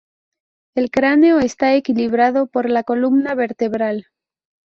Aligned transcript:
El 0.75 0.89
cráneo 0.89 1.37
está 1.37 1.75
equilibrado 1.75 2.47
por 2.47 2.67
la 2.71 2.83
columna 2.83 3.35
vertebral. 3.35 4.07